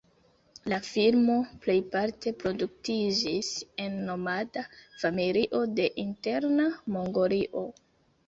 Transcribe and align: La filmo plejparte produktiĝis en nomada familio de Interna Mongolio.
La 0.71 0.77
filmo 0.85 1.33
plejparte 1.65 2.31
produktiĝis 2.43 3.49
en 3.85 3.99
nomada 4.07 4.63
familio 5.03 5.61
de 5.81 5.85
Interna 6.05 6.65
Mongolio. 6.97 7.63